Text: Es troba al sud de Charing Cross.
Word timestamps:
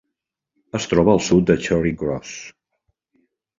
Es 0.79 0.87
troba 0.93 1.13
al 1.17 1.21
sud 1.27 1.45
de 1.51 1.59
Charing 1.67 2.01
Cross. 2.01 2.35